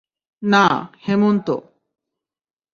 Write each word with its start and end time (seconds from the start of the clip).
না, 0.43 0.65
হেমন্ত। 1.05 1.47